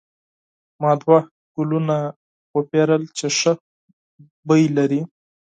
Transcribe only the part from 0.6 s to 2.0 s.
ما دوه ګلونه